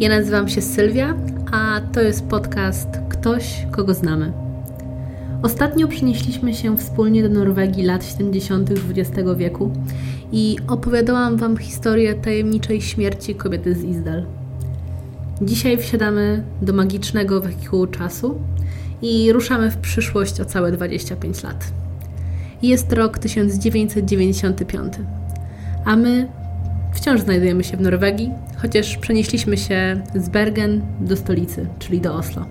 [0.00, 1.14] Ja nazywam się Sylwia,
[1.52, 4.32] a to jest podcast Ktoś, kogo znamy.
[5.42, 8.70] Ostatnio przenieśliśmy się wspólnie do Norwegii lat 70.
[8.70, 9.72] XX wieku
[10.32, 14.26] i opowiadałam Wam historię tajemniczej śmierci kobiety z Izdal.
[15.42, 18.38] Dzisiaj wsiadamy do magicznego wehikułu czasu
[19.02, 21.64] i ruszamy w przyszłość o całe 25 lat.
[22.62, 24.92] Jest rok 1995,
[25.84, 26.28] a my
[26.92, 32.44] wciąż znajdujemy się w Norwegii, chociaż przenieśliśmy się z Bergen do stolicy, czyli do Oslo.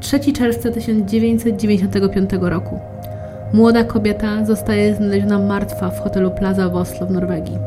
[0.00, 2.78] 3 czerwca 1995 roku.
[3.52, 7.58] Młoda kobieta zostaje znaleziona martwa w hotelu Plaza w Oslo w Norwegii.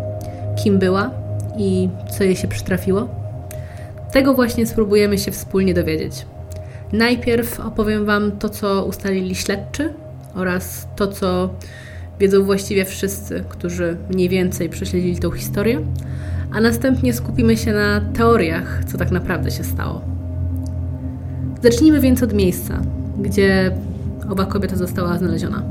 [0.63, 1.11] Kim była
[1.57, 3.07] i co jej się przytrafiło?
[4.11, 6.25] Tego właśnie spróbujemy się wspólnie dowiedzieć.
[6.93, 9.93] Najpierw opowiem Wam to, co ustalili śledczy
[10.35, 11.49] oraz to, co
[12.21, 15.79] wiedzą właściwie wszyscy, którzy mniej więcej prześledzili tą historię,
[16.51, 20.01] a następnie skupimy się na teoriach, co tak naprawdę się stało.
[21.63, 22.81] Zacznijmy więc od miejsca,
[23.19, 23.71] gdzie
[24.29, 25.63] oba kobieta została znaleziona.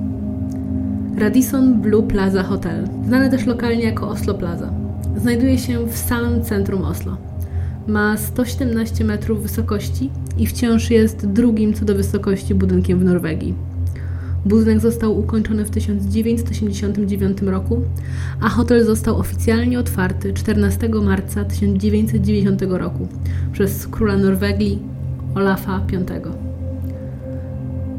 [1.18, 4.72] Radisson Blue Plaza Hotel, znany też lokalnie jako Oslo Plaza,
[5.16, 7.16] znajduje się w samym centrum Oslo.
[7.86, 13.69] Ma 117 metrów wysokości i wciąż jest drugim co do wysokości budynkiem w Norwegii.
[14.44, 17.82] Budynek został ukończony w 1989 roku,
[18.40, 23.08] a hotel został oficjalnie otwarty 14 marca 1990 roku
[23.52, 24.78] przez króla Norwegii
[25.34, 26.20] Olafa V.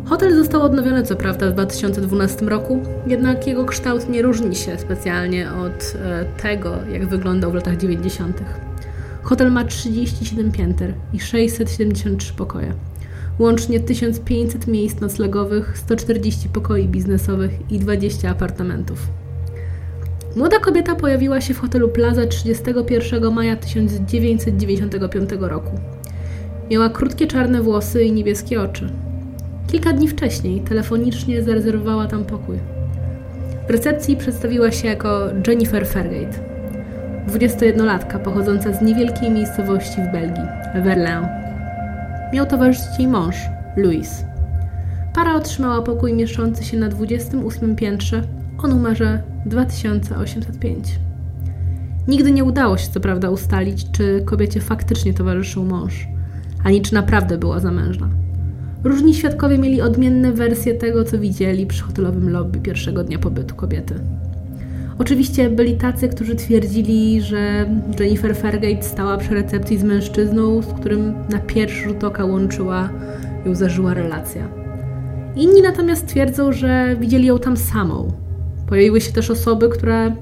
[0.06, 5.52] Hotel został odnowiony co prawda w 2012 roku, jednak jego kształt nie różni się specjalnie
[5.52, 8.44] od e, tego, jak wyglądał w latach 90.
[9.24, 12.74] Hotel ma 37 pięter i 673 pokoje
[13.42, 19.08] łącznie 1500 miejsc noclegowych, 140 pokoi biznesowych i 20 apartamentów.
[20.36, 25.72] Młoda kobieta pojawiła się w hotelu Plaza 31 maja 1995 roku.
[26.72, 28.90] Miała krótkie czarne włosy i niebieskie oczy.
[29.72, 32.58] Kilka dni wcześniej telefonicznie zarezerwowała tam pokój.
[33.68, 36.40] W recepcji przedstawiła się jako Jennifer Fergate,
[37.28, 40.44] 21-latka pochodząca z niewielkiej miejscowości w Belgii,
[40.84, 41.51] Verlaine
[42.34, 43.36] miał towarzyszyć jej mąż,
[43.78, 44.26] Louis.
[45.14, 48.24] Para otrzymała pokój mieszczący się na 28 piętrze
[48.64, 51.00] o numerze 2805.
[52.08, 56.08] Nigdy nie udało się co prawda ustalić, czy kobiecie faktycznie towarzyszył mąż,
[56.64, 58.10] ani czy naprawdę była zamężna.
[58.84, 63.96] Różni świadkowie mieli odmienne wersje tego, co widzieli przy hotelowym lobby pierwszego dnia pobytu kobiety.
[65.02, 67.70] Oczywiście byli tacy, którzy twierdzili, że
[68.00, 72.90] Jennifer Fergate stała przy recepcji z mężczyzną, z którym na pierwszy rzut oka łączyła
[73.46, 74.48] ją zażyła relacja.
[75.36, 78.14] Inni natomiast twierdzą, że widzieli ją tam samą.
[78.68, 80.16] Pojawiły się też osoby, które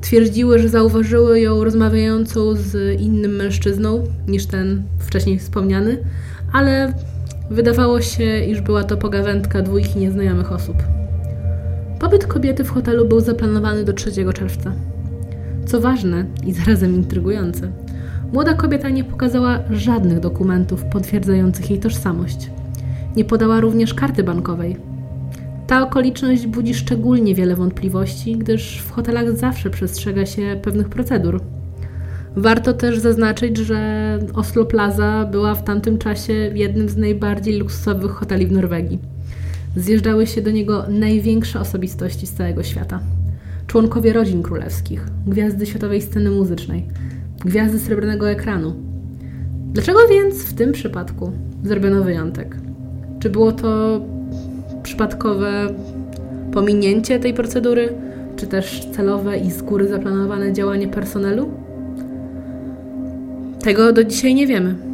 [0.00, 5.98] twierdziły, że zauważyły ją rozmawiającą z innym mężczyzną niż ten wcześniej wspomniany,
[6.52, 6.92] ale
[7.50, 10.99] wydawało się, iż była to pogawędka dwójki nieznajomych osób.
[12.00, 14.72] Pobyt kobiety w hotelu był zaplanowany do 3 czerwca.
[15.66, 17.72] Co ważne i zarazem intrygujące,
[18.32, 22.50] młoda kobieta nie pokazała żadnych dokumentów potwierdzających jej tożsamość.
[23.16, 24.76] Nie podała również karty bankowej.
[25.66, 31.40] Ta okoliczność budzi szczególnie wiele wątpliwości, gdyż w hotelach zawsze przestrzega się pewnych procedur.
[32.36, 38.46] Warto też zaznaczyć, że Oslo Plaza była w tamtym czasie jednym z najbardziej luksusowych hoteli
[38.46, 38.98] w Norwegii
[39.76, 43.00] zjeżdżały się do niego największe osobistości z całego świata.
[43.66, 46.86] Członkowie rodzin królewskich, gwiazdy światowej sceny muzycznej,
[47.44, 48.74] gwiazdy srebrnego ekranu.
[49.72, 51.32] Dlaczego więc w tym przypadku
[51.64, 52.56] zrobiono wyjątek?
[53.20, 54.00] Czy było to
[54.82, 55.74] przypadkowe
[56.52, 57.92] pominięcie tej procedury,
[58.36, 61.50] czy też celowe i z góry zaplanowane działanie personelu?
[63.62, 64.89] Tego do dzisiaj nie wiemy.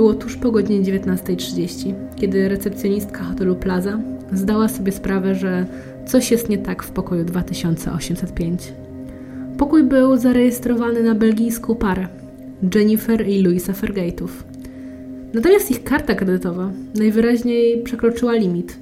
[0.00, 4.00] Było tuż po godzinie 19.30, kiedy recepcjonistka hotelu Plaza
[4.32, 5.66] zdała sobie sprawę, że
[6.06, 8.72] coś jest nie tak w pokoju 2805.
[9.58, 12.08] Pokój był zarejestrowany na belgijską parę
[12.74, 14.28] Jennifer i Louisa Fergate'ów.
[15.34, 18.78] Natomiast ich karta kredytowa najwyraźniej przekroczyła limit.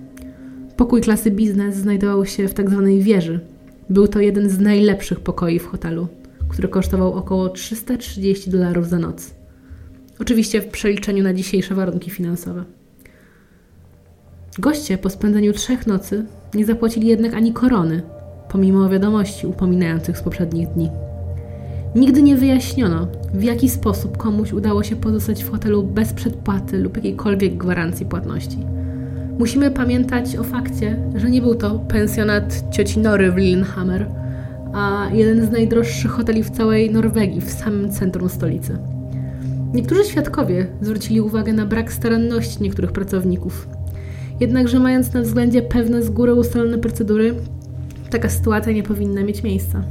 [0.77, 3.41] Pokój klasy biznes znajdował się w tak zwanej wieży.
[3.91, 6.07] Był to jeden z najlepszych pokoi w hotelu,
[6.49, 9.38] który kosztował około 330 dolarów za noc.
[10.21, 12.65] Oczywiście w przeliczeniu na dzisiejsze warunki finansowe.
[14.59, 16.25] Goście po spędzeniu trzech nocy
[16.55, 18.03] nie zapłacili jednak ani korony,
[18.49, 20.91] pomimo wiadomości upominających z poprzednich dni.
[21.95, 26.97] Nigdy nie wyjaśniono, w jaki sposób komuś udało się pozostać w hotelu bez przedpłaty lub
[26.97, 28.59] jakiejkolwiek gwarancji płatności.
[29.39, 34.07] Musimy pamiętać o fakcie, że nie był to pensjonat cioci Nory w Lillehammer,
[34.73, 38.98] a jeden z najdroższych hoteli w całej Norwegii, w samym centrum stolicy.
[39.75, 43.69] Niektórzy świadkowie zwrócili uwagę na brak staranności niektórych pracowników.
[44.41, 47.35] Jednakże, mając na względzie pewne z góry ustalone procedury,
[48.11, 49.85] taka sytuacja nie powinna mieć miejsca.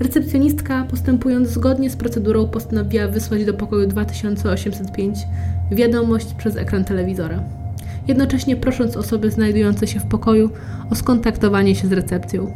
[0.00, 5.18] Recepcjonistka, postępując zgodnie z procedurą, postanowiła wysłać do pokoju 2805
[5.72, 7.42] wiadomość przez ekran telewizora,
[8.08, 10.50] jednocześnie prosząc osoby znajdujące się w pokoju
[10.90, 12.52] o skontaktowanie się z recepcją.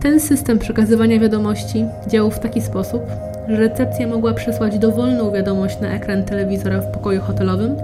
[0.00, 3.02] Ten system przekazywania wiadomości działał w taki sposób,
[3.50, 7.76] że recepcja mogła przesłać dowolną wiadomość na ekran telewizora w pokoju hotelowym,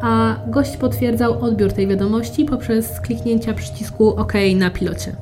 [0.00, 5.12] a gość potwierdzał odbiór tej wiadomości poprzez kliknięcia przycisku OK na pilocie.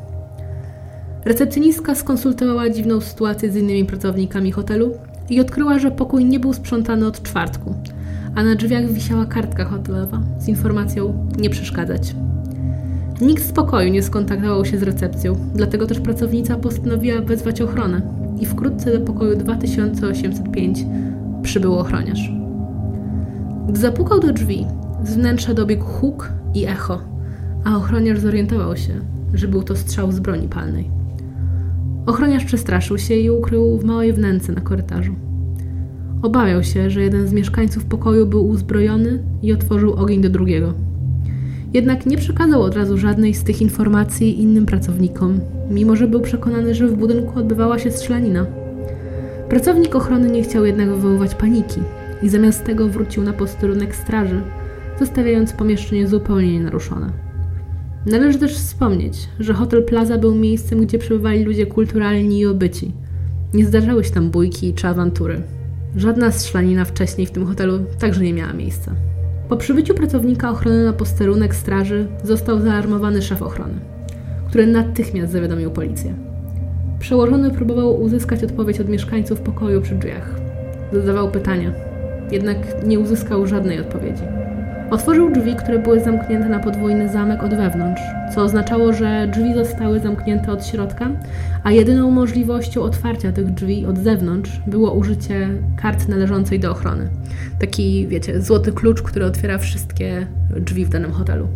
[1.25, 4.93] Recepcjonistka skonsultowała dziwną sytuację z innymi pracownikami hotelu
[5.31, 7.75] i odkryła, że pokój nie był sprzątany od czwartku,
[8.35, 12.15] a na drzwiach wisiała kartka hotelowa z informacją nie przeszkadzać.
[13.21, 18.47] Nikt z pokoju nie skontaktował się z recepcją, dlatego też pracownica postanowiła wezwać ochronę i
[18.47, 20.87] wkrótce do pokoju 2805
[21.43, 22.33] przybył ochroniarz.
[23.69, 24.67] Gdy zapukał do drzwi,
[25.05, 27.01] z wnętrza dobiegł huk i echo,
[27.65, 28.93] a ochroniarz zorientował się,
[29.35, 30.91] że był to strzał z broni palnej.
[32.07, 35.15] Ochroniarz przestraszył się i ukrył w małej wnęce na korytarzu.
[36.23, 40.75] Obawiał się, że jeden z mieszkańców pokoju był uzbrojony i otworzył ogień do drugiego.
[41.75, 45.41] Jednak nie przekazał od razu żadnej z tych informacji innym pracownikom,
[45.71, 48.47] mimo że był przekonany, że w budynku odbywała się strzelanina.
[49.49, 51.81] Pracownik ochrony nie chciał jednak wywoływać paniki
[52.23, 54.41] i zamiast tego wrócił na posterunek straży,
[54.99, 57.13] zostawiając pomieszczenie zupełnie nienaruszone.
[58.07, 62.93] Należy też wspomnieć, że Hotel Plaza był miejscem, gdzie przebywali ludzie kulturalni i obyci.
[63.55, 65.43] Nie zdarzały się tam bójki czy awantury.
[65.97, 68.95] Żadna strzelanina wcześniej w tym hotelu także nie miała miejsca.
[69.53, 73.75] Po przybyciu pracownika ochrony na posterunek straży został zaalarmowany szef ochrony,
[74.49, 76.15] który natychmiast zawiadomił policję.
[76.99, 80.41] Przełożony próbował uzyskać odpowiedź od mieszkańców pokoju przy drzwiach.
[80.93, 81.73] Zadawał pytania,
[82.31, 84.23] jednak nie uzyskał żadnej odpowiedzi.
[84.93, 88.03] Otworzył drzwi, które były zamknięte na podwójny zamek od wewnątrz,
[88.35, 91.11] co oznaczało, że drzwi zostały zamknięte od środka,
[91.65, 97.09] a jedyną możliwością otwarcia tych drzwi od zewnątrz było użycie karty należącej do ochrony.
[97.61, 101.49] Taki, wiecie, złoty klucz, który otwiera wszystkie drzwi w danym hotelu.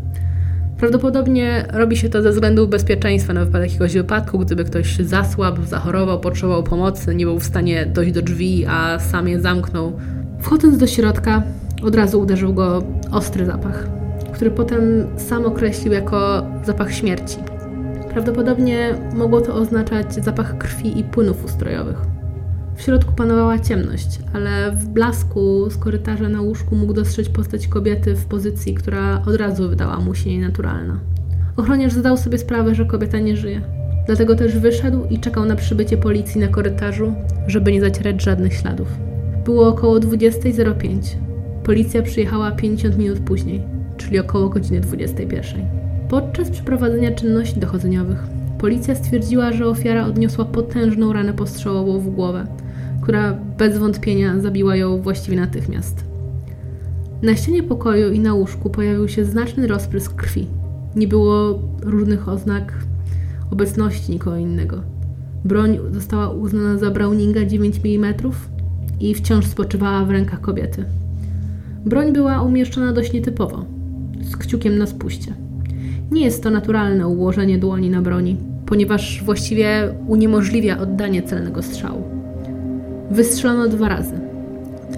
[0.79, 6.21] Prawdopodobnie robi się to ze względu bezpieczeństwa na wypadek jakiegoś wypadku, gdyby ktoś zasłabł, zachorował,
[6.21, 9.93] potrzebował pomocy, nie był w stanie dojść do drzwi, a sam je zamknął.
[10.41, 11.43] Wchodząc do środka,
[11.83, 12.83] od razu uderzył go
[13.13, 13.89] ostry zapach,
[14.33, 14.83] który potem
[15.17, 17.37] sam określił jako zapach śmierci.
[18.11, 21.97] Prawdopodobnie mogło to oznaczać zapach krwi i płynów ustrojowych.
[22.77, 28.15] W środku panowała ciemność, ale w blasku z korytarza na łóżku mógł dostrzec postać kobiety
[28.15, 31.01] w pozycji, która od razu wydała mu się nienaturalna.
[31.57, 33.61] Ochroniarz zdał sobie sprawę, że kobieta nie żyje.
[34.07, 37.15] Dlatego też wyszedł i czekał na przybycie policji na korytarzu,
[37.47, 38.89] żeby nie zacierać żadnych śladów.
[39.45, 41.17] Było około 20.05.
[41.67, 43.63] Policja przyjechała 50 minut później,
[43.97, 45.61] czyli około godziny 21.
[46.09, 48.27] Podczas przeprowadzenia czynności dochodzeniowych
[48.59, 52.47] policja stwierdziła, że ofiara odniosła potężną ranę postrzałową w głowę,
[53.03, 56.05] która bez wątpienia zabiła ją właściwie natychmiast.
[57.23, 60.47] Na ścianie pokoju i na łóżku pojawił się znaczny rozprysk krwi.
[60.97, 62.73] Nie było różnych oznak
[63.51, 64.83] obecności nikogo innego.
[65.45, 68.15] Broń została uznana za Browninga 9 mm
[69.01, 70.85] i wciąż spoczywała w rękach kobiety.
[71.87, 73.65] Broń była umieszczona dość nietypowo,
[74.21, 75.35] z kciukiem na spuście.
[76.11, 82.03] Nie jest to naturalne ułożenie dłoni na broni, ponieważ właściwie uniemożliwia oddanie celnego strzału.
[83.11, 84.21] Wystrzelono dwa razy.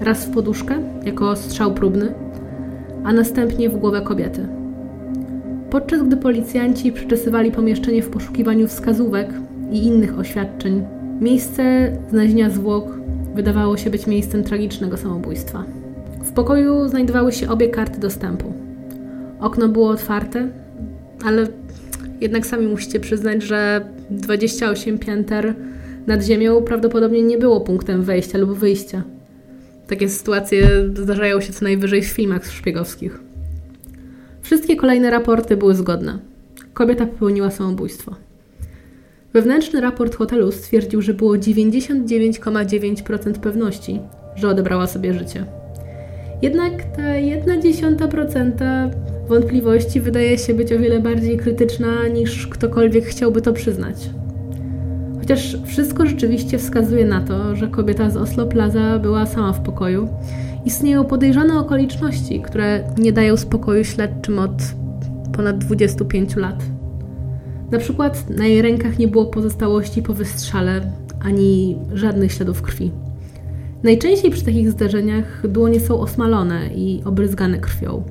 [0.01, 2.13] Raz w poduszkę, jako strzał próbny,
[3.03, 4.47] a następnie w głowę kobiety.
[5.69, 9.33] Podczas gdy policjanci przeczesywali pomieszczenie w poszukiwaniu wskazówek
[9.71, 10.83] i innych oświadczeń,
[11.21, 12.99] miejsce znalezienia zwłok
[13.35, 15.78] wydawało się być miejscem tragicznego samobójstwa.
[16.29, 18.53] W pokoju znajdowały się obie karty dostępu.
[19.39, 20.47] Okno było otwarte,
[21.25, 21.47] ale
[22.21, 25.53] jednak sami musicie przyznać, że 28 pięter
[26.07, 29.03] nad ziemią prawdopodobnie nie było punktem wejścia lub wyjścia.
[29.87, 33.19] Takie sytuacje zdarzają się co najwyżej w filmach szpiegowskich.
[34.41, 36.19] Wszystkie kolejne raporty były zgodne.
[36.73, 38.15] Kobieta popełniła samobójstwo.
[39.33, 43.99] Wewnętrzny raport hotelu stwierdził, że było 99,9% pewności,
[44.35, 45.58] że odebrała sobie życie.
[46.41, 48.89] Jednak ta jedna dziesiąta procenta
[49.27, 54.09] wątpliwości wydaje się być o wiele bardziej krytyczna niż ktokolwiek chciałby to przyznać.
[55.19, 60.07] Chociaż wszystko rzeczywiście wskazuje na to, że kobieta z Oslo Plaza była sama w pokoju,
[60.65, 64.51] istnieją podejrzane okoliczności, które nie dają spokoju śledczym od
[65.33, 66.63] ponad 25 lat.
[67.71, 70.81] Na przykład na jej rękach nie było pozostałości po wystrzale
[71.25, 72.91] ani żadnych śladów krwi.
[73.83, 78.03] Najczęściej przy takich zdarzeniach dłonie są osmalone i obryzgane krwią,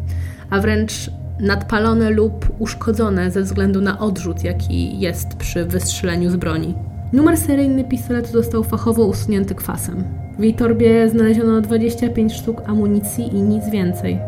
[0.50, 1.10] a wręcz
[1.40, 6.74] nadpalone lub uszkodzone ze względu na odrzut, jaki jest przy wystrzeleniu z broni.
[7.12, 10.04] Numer seryjny pistoletu został fachowo usunięty kwasem.
[10.38, 14.18] W jej torbie znaleziono 25 sztuk amunicji i nic więcej.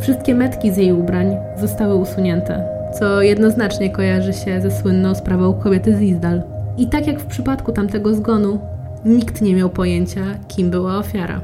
[0.00, 2.64] Wszystkie metki z jej ubrań zostały usunięte,
[2.98, 6.42] co jednoznacznie kojarzy się ze słynną sprawą kobiety z Izdal.
[6.78, 8.58] I tak jak w przypadku tamtego zgonu,
[9.04, 11.40] nikt nie miał pojęcia, kim była ofiara.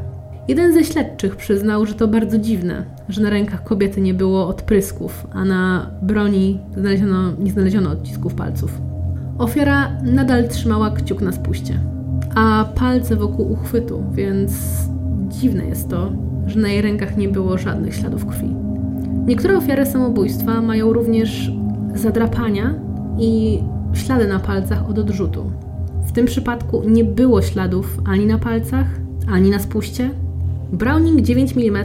[0.49, 5.27] Jeden ze śledczych przyznał, że to bardzo dziwne, że na rękach kobiety nie było odprysków,
[5.33, 8.81] a na broni znaleziono, nie znaleziono odcisków palców.
[9.39, 11.81] Ofiara nadal trzymała kciuk na spuście,
[12.35, 14.53] a palce wokół uchwytu, więc
[15.29, 16.13] dziwne jest to,
[16.47, 18.55] że na jej rękach nie było żadnych śladów krwi.
[19.27, 21.53] Niektóre ofiary samobójstwa mają również
[21.95, 22.75] zadrapania
[23.19, 23.63] i
[23.93, 25.51] ślady na palcach od odrzutu.
[26.09, 28.87] W tym przypadku nie było śladów ani na palcach,
[29.27, 30.11] ani na spuście.
[30.73, 31.85] Browning 9 mm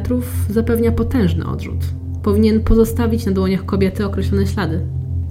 [0.50, 1.80] zapewnia potężny odrzut.
[2.24, 4.80] Powinien pozostawić na dłoniach kobiety określone ślady.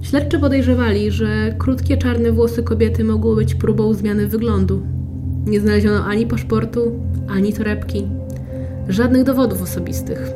[0.01, 4.81] Śledczy podejrzewali, że krótkie czarne włosy kobiety mogły być próbą zmiany wyglądu.
[5.45, 6.91] Nie znaleziono ani paszportu,
[7.27, 8.07] ani torebki,
[8.89, 10.31] żadnych dowodów osobistych,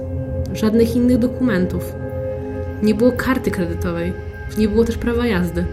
[0.54, 1.94] żadnych innych dokumentów.
[2.84, 4.14] Nie było karty kredytowej,
[4.58, 5.66] nie było też prawa jazdy.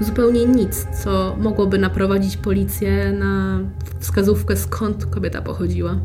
[0.00, 3.60] Zupełnie nic, co mogłoby naprowadzić policję na
[3.98, 5.96] wskazówkę, skąd kobieta pochodziła.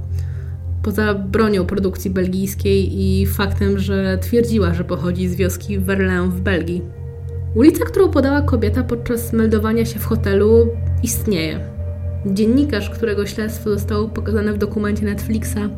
[0.83, 6.81] Poza bronią produkcji belgijskiej i faktem, że twierdziła, że pochodzi z wioski Verlaine w Belgii.
[7.55, 10.67] Ulica, którą podała kobieta podczas meldowania się w hotelu,
[11.03, 11.59] istnieje.
[12.25, 15.69] Dziennikarz, którego śledztwo zostało pokazane w dokumencie Netflixa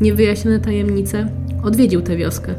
[0.00, 1.28] Niewyjaśnione tajemnice,
[1.62, 2.54] odwiedził tę wioskę.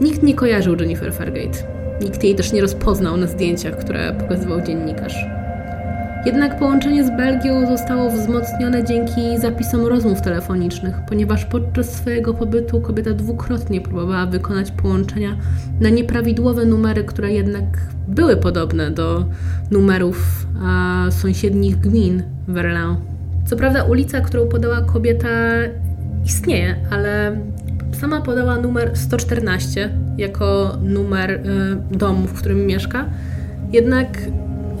[0.00, 1.71] Nikt nie kojarzył Jennifer Fargate.
[2.04, 5.26] Nikt jej też nie rozpoznał na zdjęciach, które pokazywał dziennikarz.
[6.26, 13.10] Jednak połączenie z Belgią zostało wzmocnione dzięki zapisom rozmów telefonicznych, ponieważ podczas swojego pobytu kobieta
[13.10, 15.36] dwukrotnie próbowała wykonać połączenia
[15.80, 17.64] na nieprawidłowe numery, które jednak
[18.08, 19.24] były podobne do
[19.70, 22.96] numerów a, sąsiednich gmin Verlin.
[23.46, 25.28] Co prawda ulica, którą podała kobieta
[26.24, 27.36] istnieje, ale
[27.92, 33.06] sama podała numer 114 jako numer y, domu, w którym mieszka.
[33.72, 34.18] Jednak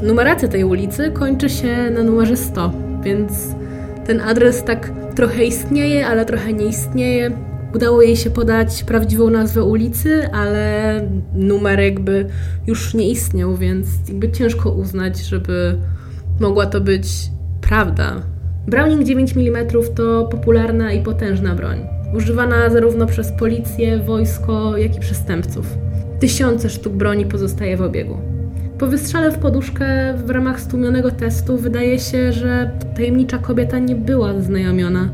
[0.02, 2.72] numeracja tej ulicy kończy się na numerze 100,
[3.04, 3.32] więc
[4.06, 7.30] ten adres tak trochę istnieje, ale trochę nie istnieje.
[7.74, 11.00] Udało jej się podać prawdziwą nazwę ulicy, ale
[11.34, 12.26] numer jakby
[12.66, 15.78] już nie istniał, więc jakby ciężko uznać, żeby
[16.40, 17.06] mogła to być
[17.60, 18.22] prawda.
[18.66, 21.78] Browning 9 mm to popularna i potężna broń,
[22.14, 25.66] używana zarówno przez policję, wojsko, jak i przestępców.
[26.20, 28.18] Tysiące sztuk broni pozostaje w obiegu.
[28.78, 34.34] Po wystrzale w poduszkę w ramach stłumionego testu wydaje się, że tajemnicza kobieta nie była
[34.34, 35.08] zaznajomiona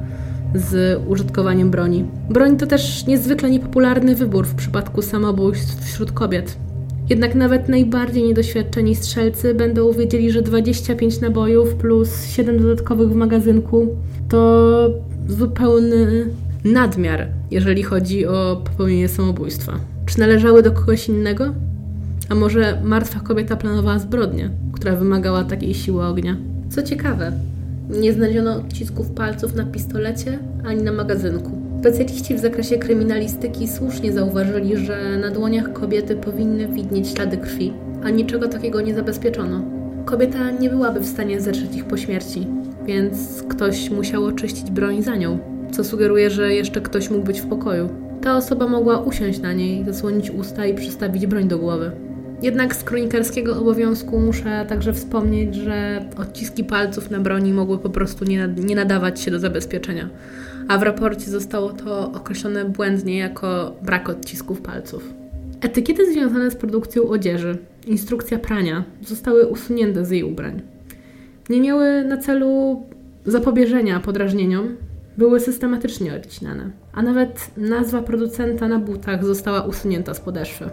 [0.54, 2.04] z użytkowaniem broni.
[2.30, 6.56] Broń to też niezwykle niepopularny wybór w przypadku samobójstw wśród kobiet.
[7.08, 13.96] Jednak nawet najbardziej niedoświadczeni strzelcy będą wiedzieli, że 25 nabojów plus 7 dodatkowych w magazynku
[14.28, 14.90] to
[15.28, 16.26] zupełny
[16.64, 19.72] nadmiar, jeżeli chodzi o popełnienie samobójstwa.
[20.06, 21.54] Czy należały do kogoś innego?
[22.28, 26.36] A może martwa kobieta planowała zbrodnię, która wymagała takiej siły ognia?
[26.70, 27.32] Co ciekawe,
[27.90, 31.50] nie znaleziono odcisków palców na pistolecie ani na magazynku.
[31.80, 37.72] Specjaliści w zakresie kryminalistyki słusznie zauważyli, że na dłoniach kobiety powinny widnieć ślady krwi,
[38.04, 39.62] a niczego takiego nie zabezpieczono.
[40.04, 42.46] Kobieta nie byłaby w stanie zetrzeć ich po śmierci,
[42.86, 45.38] więc ktoś musiał oczyścić broń za nią,
[45.70, 47.88] co sugeruje, że jeszcze ktoś mógł być w pokoju.
[48.20, 51.90] Ta osoba mogła usiąść na niej, zasłonić usta i przystawić broń do głowy.
[52.42, 58.24] Jednak z kronikarskiego obowiązku muszę także wspomnieć, że odciski palców na broni mogły po prostu
[58.24, 60.08] nie, nie nadawać się do zabezpieczenia,
[60.68, 65.14] a w raporcie zostało to określone błędnie jako brak odcisków palców.
[65.60, 70.62] Etykiety związane z produkcją odzieży, instrukcja prania zostały usunięte z jej ubrań.
[71.50, 72.82] Nie miały na celu
[73.26, 74.76] zapobieżenia podrażnieniom,
[75.18, 80.70] były systematycznie odcinane, a nawet nazwa producenta na butach została usunięta z podeszwy.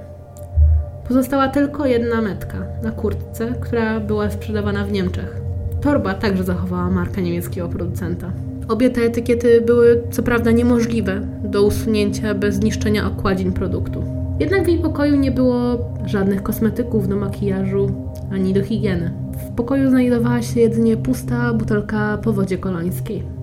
[1.07, 5.41] Pozostała tylko jedna metka na kurtce, która była sprzedawana w Niemczech.
[5.81, 8.31] Torba także zachowała markę niemieckiego producenta.
[8.67, 14.03] Obie te etykiety były co prawda niemożliwe do usunięcia bez zniszczenia okładzin produktu.
[14.39, 17.91] Jednak w jej pokoju nie było żadnych kosmetyków do makijażu
[18.31, 19.11] ani do higieny.
[19.47, 23.34] W pokoju znajdowała się jedynie pusta butelka po wodzie kolońskiej.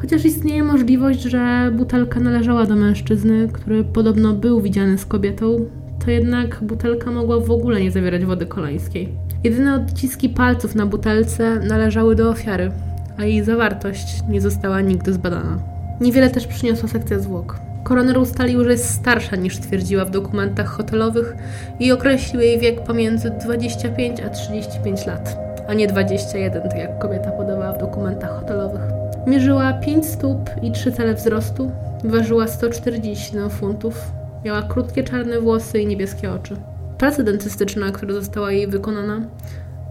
[0.00, 5.66] Chociaż istnieje możliwość, że butelka należała do mężczyzny, który podobno był widziany z kobietą,
[6.04, 9.08] to jednak butelka mogła w ogóle nie zawierać wody kolańskiej.
[9.44, 12.70] Jedyne odciski palców na butelce należały do ofiary,
[13.18, 15.58] a jej zawartość nie została nigdy zbadana.
[16.00, 17.56] Niewiele też przyniosła sekcja zwłok.
[17.84, 21.36] Koroner ustalił, że jest starsza niż twierdziła w dokumentach hotelowych
[21.80, 25.38] i określił jej wiek pomiędzy 25 a 35 lat,
[25.68, 28.99] a nie 21, tak jak kobieta podawała w dokumentach hotelowych.
[29.26, 31.70] Mierzyła 5 stóp i 3 cele wzrostu,
[32.04, 34.12] ważyła 147 funtów,
[34.44, 36.56] miała krótkie czarne włosy i niebieskie oczy.
[36.98, 39.20] Praca dentystyczna, która została jej wykonana,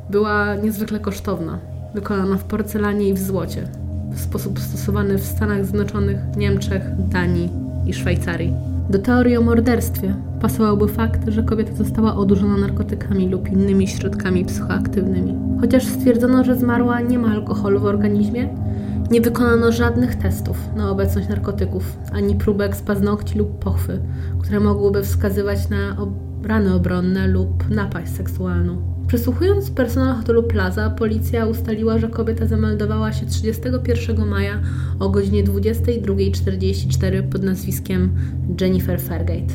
[0.10, 1.60] była niezwykle kosztowna,
[1.94, 3.68] wykonana w porcelanie i w złocie,
[4.12, 7.50] w sposób stosowany w Stanach Zjednoczonych, Niemczech, Danii
[7.86, 8.54] i Szwajcarii.
[8.90, 15.38] Do teorii o morderstwie pasowałby fakt, że kobieta została odurzona narkotykami lub innymi środkami psychoaktywnymi.
[15.62, 18.50] Chociaż stwierdzono, że zmarła nie ma alkoholu w organizmie,
[19.12, 24.00] nie wykonano żadnych testów na obecność narkotyków, ani próbek z paznokci lub pochwy,
[24.42, 25.98] które mogłyby wskazywać na
[26.44, 29.00] rany obronne lub napaść seksualną.
[29.08, 34.62] Przesłuchując personel hotelu Plaza, policja ustaliła, że kobieta zameldowała się 31 maja
[35.00, 38.16] o godzinie 22.44 pod nazwiskiem
[38.62, 39.54] Jennifer Fairgate.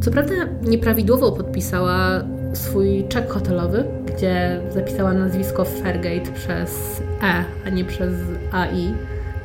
[0.00, 3.84] Co prawda nieprawidłowo podpisała swój czek hotelowy,
[4.16, 8.12] gdzie zapisała nazwisko Fairgate przez E, a nie przez
[8.52, 8.94] AI,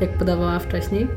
[0.02, 1.08] jak podawała wcześniej.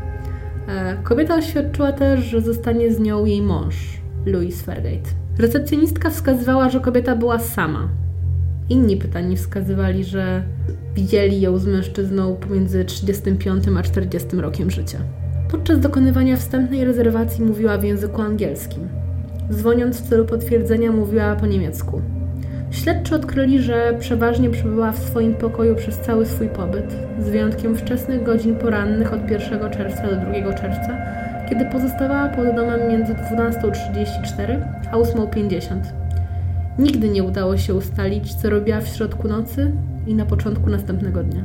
[0.69, 5.11] E, kobieta oświadczyła też, że zostanie z nią jej mąż, Louis Fairgate.
[5.39, 7.89] Recepcjonistka wskazywała, że kobieta była sama.
[8.69, 10.43] Inni pytani wskazywali, że
[10.95, 14.99] widzieli ją z mężczyzną pomiędzy 35 a 40 rokiem życia.
[15.51, 18.89] Podczas dokonywania wstępnej rezerwacji mówiła w języku angielskim.
[19.53, 22.03] Dzwoniąc w celu potwierdzenia, mówiła po niemiecku.
[22.73, 28.23] Śledczy odkryli, że przeważnie przebywała w swoim pokoju przez cały swój pobyt, z wyjątkiem wczesnych
[28.23, 30.97] godzin porannych od 1 czerwca do 2 czerwca,
[31.49, 35.77] kiedy pozostawała pod domem między 12.34 a 8.50.
[36.79, 39.73] Nigdy nie udało się ustalić, co robiła w środku nocy
[40.07, 41.43] i na początku następnego dnia.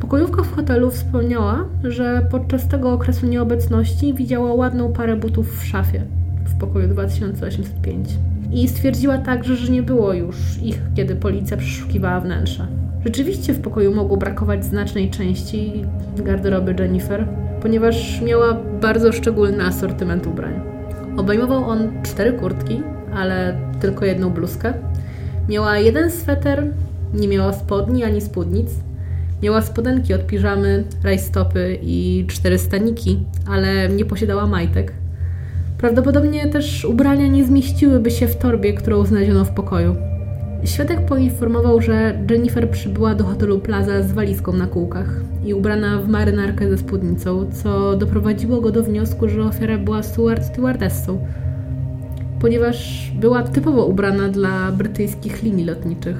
[0.00, 6.02] Pokojówka w hotelu wspomniała, że podczas tego okresu nieobecności widziała ładną parę butów w szafie
[6.44, 8.08] w pokoju 2805
[8.52, 12.66] i stwierdziła także, że nie było już ich, kiedy policja przeszukiwała wnętrze.
[13.04, 15.84] Rzeczywiście w pokoju mogło brakować znacznej części
[16.16, 17.26] garderoby Jennifer,
[17.62, 20.60] ponieważ miała bardzo szczególny asortyment ubrań.
[21.16, 22.82] Obejmował on cztery kurtki,
[23.14, 24.74] ale tylko jedną bluzkę.
[25.48, 26.66] Miała jeden sweter,
[27.14, 28.68] nie miała spodni ani spódnic.
[29.42, 34.92] Miała spodenki od piżamy, rajstopy i cztery staniki, ale nie posiadała majtek.
[35.78, 39.96] Prawdopodobnie też ubrania nie zmieściłyby się w torbie, którą znaleziono w pokoju.
[40.64, 46.08] Świadek poinformował, że Jennifer przybyła do hotelu Plaza z walizką na kółkach i ubrana w
[46.08, 51.18] marynarkę ze spódnicą, co doprowadziło go do wniosku, że ofiara była steward stewardessą,
[52.40, 56.16] ponieważ była typowo ubrana dla brytyjskich linii lotniczych,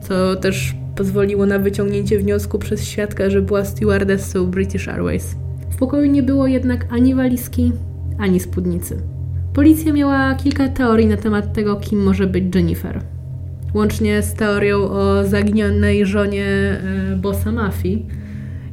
[0.00, 5.36] co też pozwoliło na wyciągnięcie wniosku przez świadka, że była stewardessą British Airways.
[5.70, 7.72] W pokoju nie było jednak ani walizki,
[8.18, 8.96] ani spódnicy.
[9.54, 13.00] Policja miała kilka teorii na temat tego, kim może być Jennifer.
[13.74, 18.06] Łącznie z teorią o zaginionej żonie e, bossa mafii.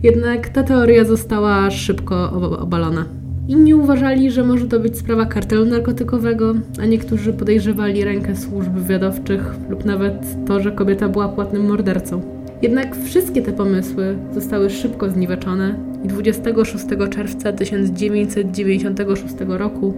[0.04, 3.06] Jednak ta teoria została szybko obalona.
[3.48, 9.56] Inni uważali, że może to być sprawa kartelu narkotykowego, a niektórzy podejrzewali rękę służb wywiadowczych
[9.70, 12.43] lub nawet to, że kobieta była płatnym mordercą.
[12.64, 19.94] Jednak wszystkie te pomysły zostały szybko zniweczone i 26 czerwca 1996 roku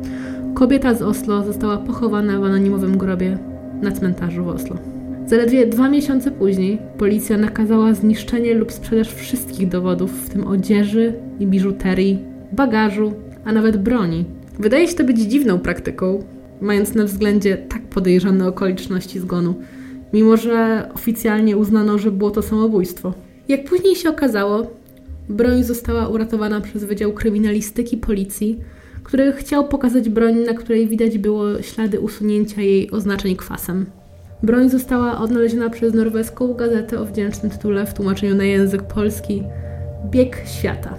[0.54, 3.38] kobieta z Oslo została pochowana w anonimowym grobie
[3.82, 4.78] na cmentarzu w Oslo.
[5.28, 11.47] Zaledwie dwa miesiące później policja nakazała zniszczenie lub sprzedaż wszystkich dowodów, w tym odzieży i
[11.47, 12.19] biżuterii,
[12.51, 14.25] bagażu, a nawet broni.
[14.60, 16.23] Wydaje się to być dziwną praktyką,
[16.62, 19.56] mając na względzie tak podejrzane okoliczności zgonu,
[20.15, 23.13] mimo że oficjalnie uznano, że było to samobójstwo.
[23.47, 24.67] Jak później się okazało,
[25.30, 28.60] broń została uratowana przez Wydział Kryminalistyki Policji,
[29.04, 33.86] który chciał pokazać broń, na której widać było ślady usunięcia jej oznaczeń kwasem.
[34.43, 39.43] Broń została odnaleziona przez norweską gazetę o wdzięcznym tytule w tłumaczeniu na język polski
[40.12, 40.97] Bieg Świata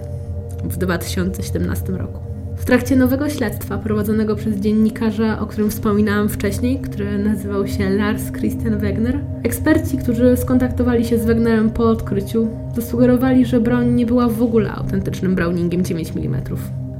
[0.65, 2.26] w 2017 roku.
[2.57, 8.33] W trakcie nowego śledztwa prowadzonego przez dziennikarza, o którym wspominałam wcześniej, który nazywał się Lars
[8.33, 14.29] Christian Wegner, eksperci, którzy skontaktowali się z Wegnerem po odkryciu, zasugerowali, że broń nie była
[14.29, 16.43] w ogóle autentycznym Browningiem 9 mm.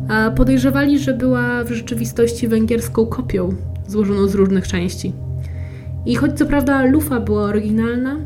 [0.09, 3.49] A podejrzewali, że była w rzeczywistości węgierską kopią
[3.89, 5.13] złożoną z różnych części.
[6.07, 8.17] I choć co prawda lufa była oryginalna,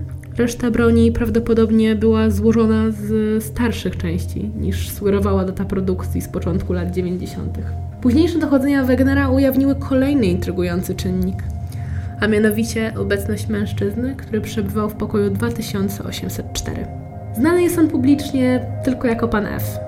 [0.40, 6.90] Reszta broni prawdopodobnie była złożona z starszych części niż sugerowała data produkcji z początku lat
[6.90, 7.59] 90.
[8.00, 11.42] Późniejsze dochodzenia Wegnera ujawniły kolejny intrygujący czynnik,
[12.20, 16.87] a mianowicie obecność mężczyzny, który przebywał w pokoju 2804.
[17.37, 19.79] Znany jest on publicznie tylko jako pan F.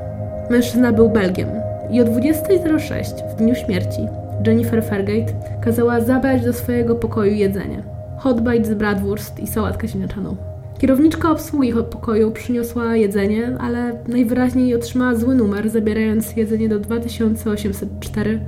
[0.50, 1.48] Mężczyzna był Belgiem
[1.92, 4.00] i o 20.06 w dniu śmierci
[4.46, 5.32] Jennifer Fergate
[5.64, 7.91] kazała zabrać do swojego pokoju jedzenie.
[8.22, 10.36] Hot bites z bratwurst i sałatkę ziemniaczaną.
[10.78, 18.40] Kierowniczka obsługi pokoju przyniosła jedzenie, ale najwyraźniej otrzymała zły numer, zabierając jedzenie do 2804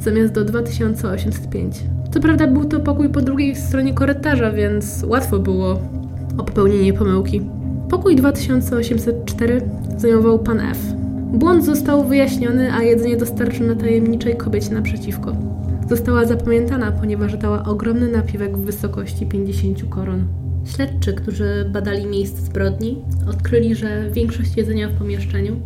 [0.00, 1.76] zamiast do 2805.
[2.10, 5.80] Co prawda był to pokój po drugiej stronie korytarza, więc łatwo było
[6.38, 7.42] o popełnienie pomyłki.
[7.90, 9.60] Pokój 2804
[9.96, 10.78] zajmował pan F.
[11.32, 15.51] Błąd został wyjaśniony, a jedzenie dostarczone tajemniczej kobiecie naprzeciwko.
[15.92, 20.26] Została zapamiętana, ponieważ dała ogromny napiwek w wysokości 50 koron.
[20.64, 22.98] Śledczy, którzy badali miejsce zbrodni,
[23.30, 25.56] odkryli, że większość jedzenia w pomieszczeniu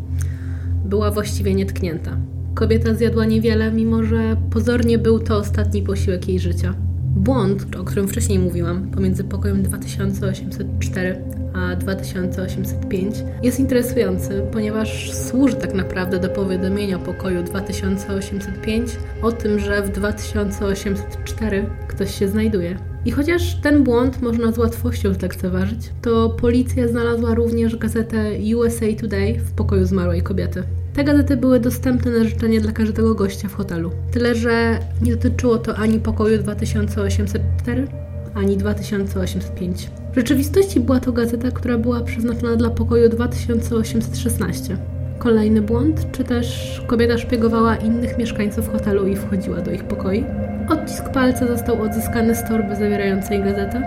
[0.85, 2.17] była właściwie nietknięta.
[2.55, 6.75] Kobieta zjadła niewiele, mimo że pozornie był to ostatni posiłek jej życia.
[7.17, 15.75] Błąd, o którym wcześniej mówiłam, pomiędzy pokojem 2804 a 2805 jest interesujący, ponieważ służy tak
[15.75, 18.91] naprawdę do powiadomienia pokoju 2805
[19.23, 22.79] o tym, że w 2804 ktoś się znajduje.
[23.05, 29.39] I chociaż ten błąd można z łatwością zlekceważyć, to policja znalazła również gazetę USA Today
[29.39, 30.63] w pokoju zmarłej kobiety.
[30.95, 33.91] Te gazety były dostępne na życzenie dla każdego gościa w hotelu.
[34.11, 37.87] Tyle, że nie dotyczyło to ani pokoju 2804,
[38.35, 39.91] ani 2805.
[40.17, 44.77] W rzeczywistości była to gazeta, która była przeznaczona dla pokoju 2816.
[45.19, 50.25] Kolejny błąd, czy też kobieta szpiegowała innych mieszkańców hotelu i wchodziła do ich pokoi?
[50.69, 53.83] Odcisk palca został odzyskany z torby zawierającej gazetę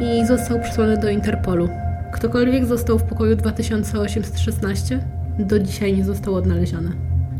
[0.00, 1.68] i został przysłany do Interpolu.
[2.12, 5.00] Ktokolwiek został w pokoju 2816
[5.38, 6.90] do dzisiaj nie został odnaleziony.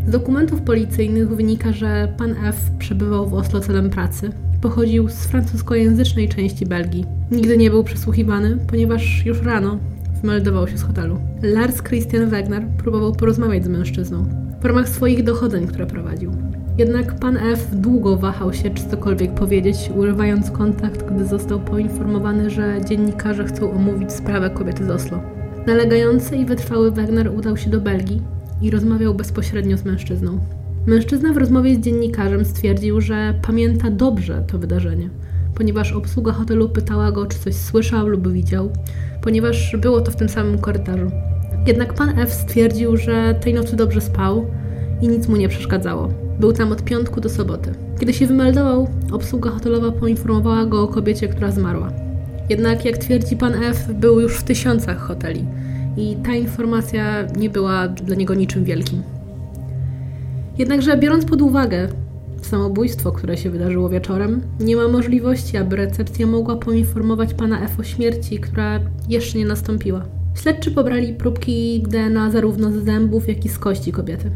[0.07, 4.31] Z dokumentów policyjnych wynika, że pan F przebywał w Oslo celem pracy.
[4.61, 7.22] Pochodził z francuskojęzycznej części Belgii.
[7.33, 9.79] Nigdy nie był przesłuchiwany, ponieważ już rano
[10.21, 11.19] wymeldował się z hotelu.
[11.43, 14.25] Lars Christian Wegner próbował porozmawiać z mężczyzną
[14.61, 16.33] w ramach swoich dochodzeń, które prowadził.
[16.79, 22.81] Jednak pan F długo wahał się, czy cokolwiek powiedzieć, urywając kontakt, gdy został poinformowany, że
[22.89, 25.21] dziennikarze chcą omówić sprawę kobiety z Oslo.
[25.67, 28.23] Nalegający i wytrwały Wegner udał się do Belgii
[28.63, 30.39] i rozmawiał bezpośrednio z mężczyzną.
[30.87, 35.11] Mężczyzna w rozmowie z dziennikarzem stwierdził, że pamięta dobrze to wydarzenie,
[35.63, 38.71] ponieważ obsługa hotelu pytała go, czy coś słyszał lub widział,
[39.21, 41.11] ponieważ było to w tym samym korytarzu.
[41.67, 44.47] Jednak pan F stwierdził, że tej nocy dobrze spał
[45.01, 46.09] i nic mu nie przeszkadzało.
[46.41, 47.73] Był tam od piątku do soboty.
[48.01, 51.93] Kiedy się wymeldował, obsługa hotelowa poinformowała go o kobiecie, która zmarła.
[52.49, 55.45] Jednak, jak twierdzi pan F, był już w tysiącach hoteli
[55.97, 59.03] i ta informacja nie była dla niego niczym wielkim.
[60.59, 61.89] Jednakże, biorąc pod uwagę
[62.47, 67.83] samobójstwo, które się wydarzyło wieczorem, nie ma możliwości, aby recepcja mogła poinformować pana F o
[67.83, 70.05] śmierci, która jeszcze nie nastąpiła.
[70.35, 74.31] Śledczy pobrali próbki DNA zarówno z zębów, jak i z kości kobiety.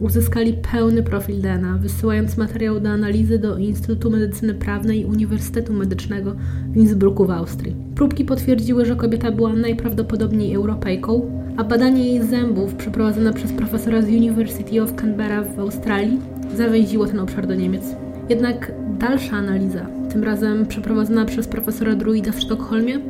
[0.00, 6.36] Uzyskali pełny profil DNA, wysyłając materiał do analizy do Instytutu Medycyny Prawnej Uniwersytetu Medycznego
[6.72, 7.76] w Innsbrucku w Austrii.
[7.94, 14.08] Próbki potwierdziły, że kobieta była najprawdopodobniej Europejką, a badanie jej zębów przeprowadzone przez profesora z
[14.08, 17.82] University of Canberra w Australii zawęziło ten obszar do Niemiec.
[18.28, 23.00] Jednak dalsza analiza, tym razem przeprowadzona przez profesora Druida w Sztokholmie,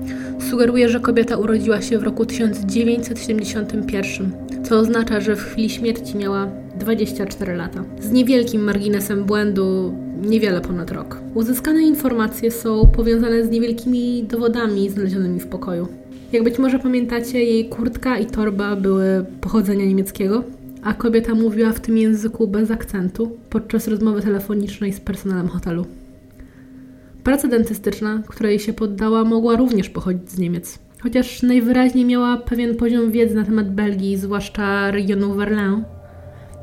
[0.51, 4.33] sugeruje, że kobieta urodziła się w roku 1971,
[4.65, 7.85] co oznacza, że w chwili śmierci miała 24 lata.
[8.01, 11.19] Z niewielkim marginesem błędu, niewiele ponad rok.
[11.35, 15.89] Uzyskane informacje są powiązane z niewielkimi dowodami znalezionymi w pokoju.
[16.33, 20.45] Jak być może pamiętacie, jej kurtka i torba były pochodzenia niemieckiego,
[20.83, 25.87] a kobieta mówiła w tym języku bez akcentu podczas rozmowy telefonicznej z personelem hotelu.
[27.25, 30.79] Praca dentystyczna, której się poddała, mogła również pochodzić z Niemiec.
[31.03, 35.85] Chociaż najwyraźniej miała pewien poziom wiedzy na temat Belgii, zwłaszcza regionu Verlaine,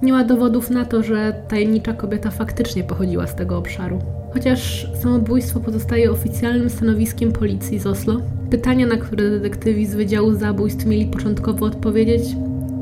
[0.02, 4.00] nie ma dowodów na to, że tajemnicza kobieta faktycznie pochodziła z tego obszaru.
[4.34, 10.86] Chociaż samobójstwo pozostaje oficjalnym stanowiskiem policji z Oslo, pytania, na które detektywi z Wydziału Zabójstw
[10.86, 12.24] mieli początkowo odpowiedzieć,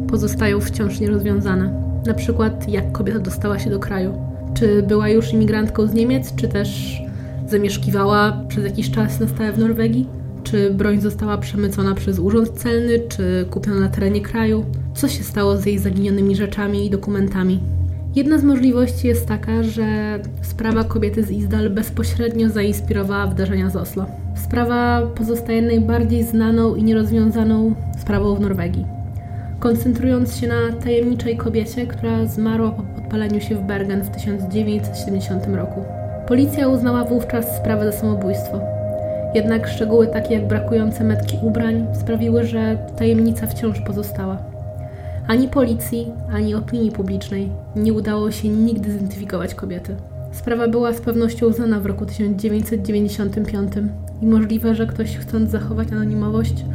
[0.09, 1.87] pozostają wciąż nierozwiązane.
[2.05, 4.13] Na przykład, jak kobieta dostała się do kraju.
[4.53, 7.01] Czy była już imigrantką z Niemiec, czy też
[7.47, 10.07] zamieszkiwała przez jakiś czas na stałe w Norwegii?
[10.43, 14.65] Czy broń została przemycona przez urząd celny, czy kupiona na terenie kraju?
[14.95, 17.59] Co się stało z jej zaginionymi rzeczami i dokumentami?
[18.15, 24.05] Jedna z możliwości jest taka, że sprawa kobiety z Izdal bezpośrednio zainspirowała wydarzenia z Oslo.
[24.35, 28.96] Sprawa pozostaje najbardziej znaną i nierozwiązaną sprawą w Norwegii.
[29.59, 35.85] Koncentrując się na tajemniczej kobiecie, która zmarła po podpaleniu się w Bergen w 1970 roku.
[36.27, 38.61] Policja uznała wówczas sprawę za samobójstwo.
[39.35, 44.37] Jednak szczegóły takie jak brakujące metki ubrań sprawiły, że tajemnica wciąż pozostała.
[45.27, 49.95] Ani policji, ani opinii publicznej nie udało się nigdy zidentyfikować kobiety.
[50.31, 53.73] Sprawa była z pewnością uznana w roku 1995
[54.21, 56.65] i możliwe, że ktoś chcąc zachować anonimowość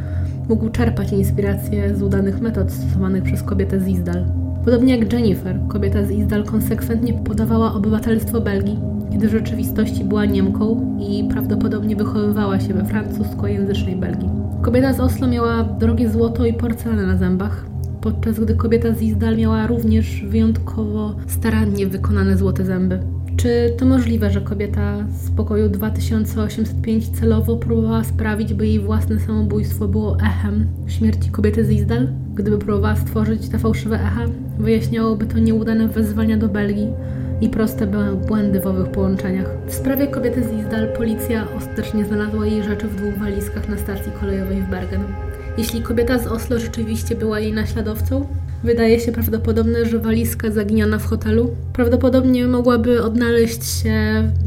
[0.49, 4.25] mógł czerpać inspiracje z udanych metod stosowanych przez kobietę z Izdal.
[4.65, 8.79] Podobnie jak Jennifer, kobieta z Izdal konsekwentnie podawała obywatelstwo Belgii,
[9.11, 14.29] kiedy w rzeczywistości była Niemką i prawdopodobnie wychowywała się we francuskojęzycznej Belgii.
[14.61, 17.65] Kobieta z Oslo miała drogie złoto i porcelanę na zębach,
[18.01, 22.99] podczas gdy kobieta z Izdal miała również wyjątkowo starannie wykonane złote zęby.
[23.43, 29.87] Czy to możliwe, że kobieta z pokoju 2805 celowo próbowała sprawić, by jej własne samobójstwo
[29.87, 32.07] było echem śmierci kobiety z Izdal?
[32.35, 34.25] Gdyby próbowała stworzyć te fałszywe echa,
[34.59, 36.87] wyjaśniałoby to nieudane wezwania do Belgii
[37.41, 37.87] i proste
[38.27, 39.49] błędy w owych połączeniach.
[39.67, 44.11] W sprawie kobiety z Izdal policja ostatecznie znalazła jej rzeczy w dwóch walizkach na stacji
[44.19, 45.01] kolejowej w Bergen.
[45.57, 48.25] Jeśli kobieta z Oslo rzeczywiście była jej naśladowcą,
[48.63, 53.93] wydaje się prawdopodobne, że walizka zaginiona w hotelu prawdopodobnie mogłaby odnaleźć się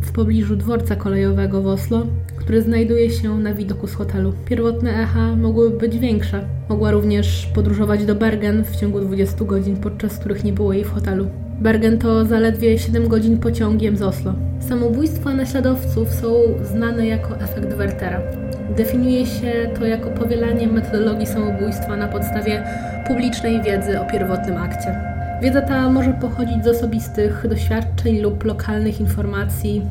[0.02, 4.32] w pobliżu dworca kolejowego w Oslo, który znajduje się na widoku z hotelu.
[4.44, 6.44] Pierwotne echa mogłyby być większe.
[6.68, 10.90] Mogła również podróżować do Bergen w ciągu 20 godzin, podczas których nie było jej w
[10.90, 11.26] hotelu.
[11.60, 14.34] Bergen to zaledwie 7 godzin pociągiem z Oslo.
[14.60, 16.34] Samobójstwa naśladowców są
[16.72, 18.22] znane jako efekt Wertera.
[18.70, 22.64] Definiuje się to jako powielanie metodologii samobójstwa na podstawie
[23.06, 25.00] publicznej wiedzy o pierwotnym akcie.
[25.42, 29.82] Wiedza ta może pochodzić z osobistych doświadczeń lub lokalnych informacji,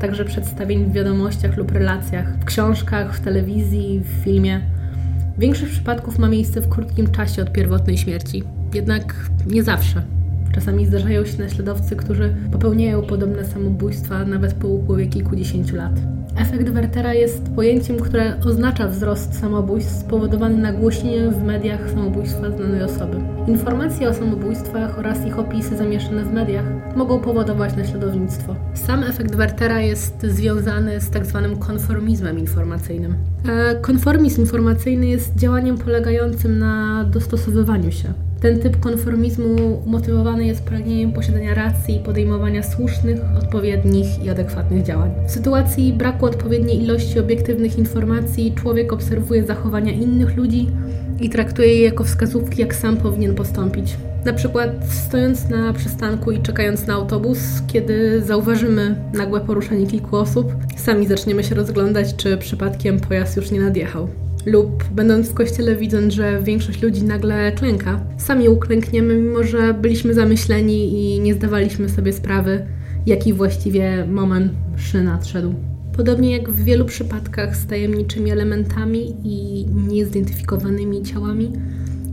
[0.00, 4.60] także przedstawień w wiadomościach lub relacjach, w książkach, w telewizji, w filmie.
[5.38, 8.42] Większość przypadków ma miejsce w krótkim czasie od pierwotnej śmierci,
[8.74, 9.14] jednak
[9.46, 10.02] nie zawsze.
[10.54, 15.92] Czasami zdarzają się naśladowcy, którzy popełniają podobne samobójstwa nawet po upływie kilkudziesięciu lat.
[16.36, 23.16] Efekt Wertera jest pojęciem, które oznacza wzrost samobójstw spowodowany nagłośnieniem w mediach samobójstwa znanej osoby.
[23.46, 26.64] Informacje o samobójstwach oraz ich opisy zamieszczone w mediach
[26.96, 28.56] mogą powodować naśladownictwo.
[28.74, 33.14] Sam efekt Wertera jest związany z tak zwanym konformizmem informacyjnym.
[33.48, 41.12] E, konformizm informacyjny jest działaniem polegającym na dostosowywaniu się ten typ konformizmu motywowany jest pragnieniem
[41.12, 45.10] posiadania racji i podejmowania słusznych, odpowiednich i adekwatnych działań.
[45.26, 50.68] W sytuacji braku odpowiedniej ilości obiektywnych informacji człowiek obserwuje zachowania innych ludzi
[51.20, 53.96] i traktuje je jako wskazówki, jak sam powinien postąpić.
[54.24, 54.70] Na przykład
[55.06, 61.44] stojąc na przystanku i czekając na autobus, kiedy zauważymy nagłe poruszenie kilku osób, sami zaczniemy
[61.44, 64.08] się rozglądać, czy przypadkiem pojazd już nie nadjechał
[64.46, 70.14] lub będąc w kościele widząc, że większość ludzi nagle klęka, sami uklękniemy, mimo że byliśmy
[70.14, 72.66] zamyśleni i nie zdawaliśmy sobie sprawy,
[73.06, 75.54] jaki właściwie moment mszy nadszedł.
[75.96, 81.52] Podobnie jak w wielu przypadkach z tajemniczymi elementami i niezidentyfikowanymi ciałami,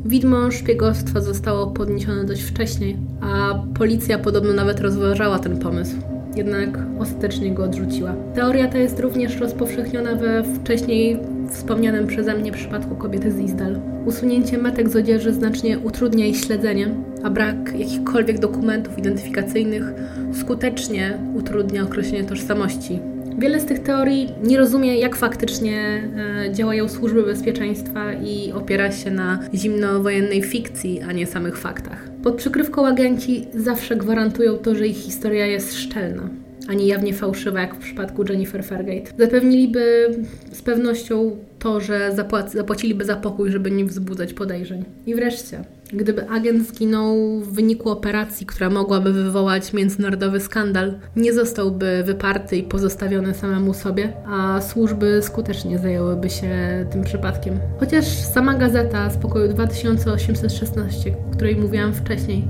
[0.05, 5.95] widmo szpiegostwa zostało podniesione dość wcześnie, a policja podobno nawet rozważała ten pomysł
[6.38, 8.15] jednak ostatecznie go odrzuciła.
[8.36, 13.79] Teoria ta jest również rozpowszechniona we wcześniej wspomnianym przeze mnie przypadku kobiety z Izdal.
[14.05, 19.93] Usunięcie metek z odzieży znacznie utrudnia jej śledzenie, a brak jakichkolwiek dokumentów identyfikacyjnych
[20.33, 22.99] skutecznie utrudnia określenie tożsamości
[23.38, 26.04] Wiele z tych teorii nie rozumie, jak faktycznie
[26.45, 32.10] e, działają służby bezpieczeństwa i opiera się na zimnowojennej fikcji, a nie samych faktach.
[32.23, 36.30] Pod przykrywką agenci zawsze gwarantują to, że ich historia jest szczelna
[36.67, 39.12] a nie jawnie fałszywa, jak w przypadku Jennifer Fairgate.
[39.17, 40.10] Zapewniliby
[40.52, 42.12] z pewnością to, że
[42.54, 44.86] zapłaciliby za pokój, żeby nie wzbudzać podejrzeń.
[45.06, 52.04] I wreszcie, gdyby agent zginął w wyniku operacji, która mogłaby wywołać międzynarodowy skandal, nie zostałby
[52.06, 56.50] wyparty i pozostawiony samemu sobie, a służby skutecznie zajęłyby się
[56.91, 57.60] tym przypadkiem.
[57.80, 62.43] Chociaż sama gazeta z pokoju 2816, o której mówiłam wcześniej,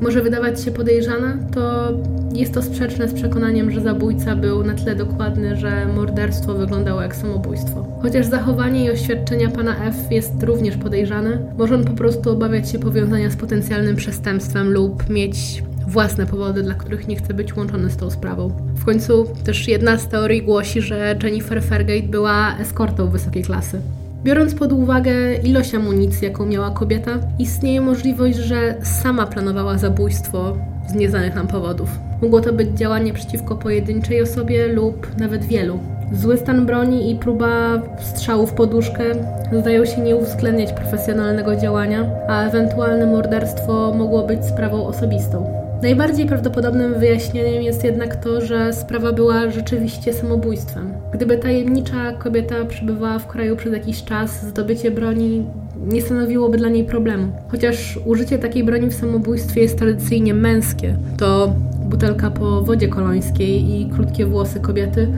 [0.00, 1.92] może wydawać się podejrzana, to
[2.34, 7.16] jest to sprzeczne z przekonaniem, że zabójca był na tyle dokładny, że morderstwo wyglądało jak
[7.16, 7.86] samobójstwo.
[8.02, 12.78] Chociaż zachowanie i oświadczenia pana F jest również podejrzane, może on po prostu obawiać się
[12.78, 17.96] powiązania z potencjalnym przestępstwem lub mieć własne powody, dla których nie chce być łączony z
[17.96, 18.48] tą sprawą.
[18.74, 23.80] W końcu też jedna z teorii głosi, że Jennifer Fairgate była eskortą wysokiej klasy.
[24.24, 30.56] Biorąc pod uwagę ilość amunicji, jaką miała kobieta, istnieje możliwość, że sama planowała zabójstwo
[30.88, 31.98] z nieznanych nam powodów.
[32.22, 35.78] Mogło to być działanie przeciwko pojedynczej osobie lub nawet wielu.
[36.12, 39.04] Zły stan broni i próba strzału w poduszkę
[39.60, 45.61] zdają się nie uwzględniać profesjonalnego działania, a ewentualne morderstwo mogło być sprawą osobistą.
[45.82, 50.92] Najbardziej prawdopodobnym wyjaśnieniem jest jednak to, że sprawa była rzeczywiście samobójstwem.
[51.12, 55.46] Gdyby tajemnicza kobieta przebywała w kraju przez jakiś czas, zdobycie broni
[55.86, 57.32] nie stanowiłoby dla niej problemu.
[57.48, 61.54] Chociaż użycie takiej broni w samobójstwie jest tradycyjnie męskie, to
[61.90, 65.08] butelka po wodzie kolońskiej i krótkie włosy kobiety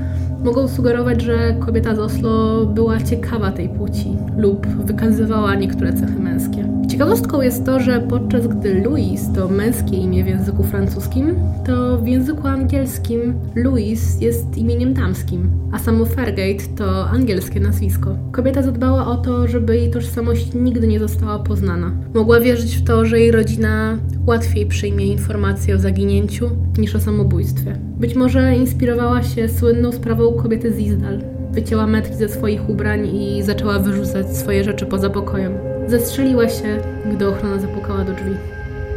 [0.45, 6.74] mogą sugerować, że kobieta z Oslo była ciekawa tej płci lub wykazywała niektóre cechy męskie.
[6.95, 11.35] Ciekawostką jest to, że podczas gdy Louis to męskie imię w języku francuskim,
[11.67, 18.17] to w języku angielskim Louis jest imieniem damskim, a samo Fergate to angielskie nazwisko.
[18.33, 21.93] Kobieta zadbała o to, żeby jej tożsamość nigdy nie została poznana.
[22.15, 27.79] Mogła wierzyć w to, że jej rodzina łatwiej przyjmie informacje o zaginięciu niż o samobójstwie.
[27.99, 31.21] Być może inspirowała się słynną sprawą kobiety z Izdal.
[31.53, 35.74] Wycięła metki ze swoich ubrań i zaczęła wyrzucać swoje rzeczy poza pokojem.
[35.87, 36.79] Zastrzeliła się,
[37.15, 38.37] gdy ochrona zapukała do drzwi.